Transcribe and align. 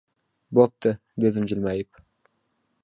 —Bo‘pti,— 0.59 0.93
dedim 1.27 1.47
jilmayib. 1.53 2.05